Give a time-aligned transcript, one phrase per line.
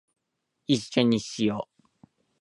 [0.65, 1.83] 一緒にしよ♡